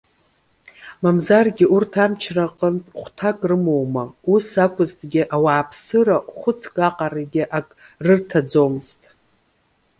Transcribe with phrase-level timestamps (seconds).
[1.01, 4.03] Мамзаргьы урҭ амчра аҟынтә хәҭак рымоума?
[4.33, 7.67] Ус акәызҭгьы, ауааԥсыра хәыцк аҟарагьы ак
[8.05, 9.01] рырҭаӡомызт.